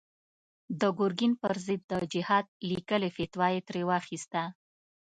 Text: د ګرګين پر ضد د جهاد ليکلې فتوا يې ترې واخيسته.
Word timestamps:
د 0.81 0.83
ګرګين 0.99 1.33
پر 1.41 1.55
ضد 1.65 1.81
د 1.91 1.93
جهاد 2.13 2.45
ليکلې 2.69 3.09
فتوا 3.15 3.47
يې 3.55 3.61
ترې 3.67 3.81
واخيسته. 3.89 4.43